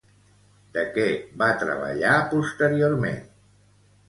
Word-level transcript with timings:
De 0.77 0.85
què 0.95 1.05
va 1.41 1.49
treballar 1.65 2.15
posteriorment? 2.33 3.23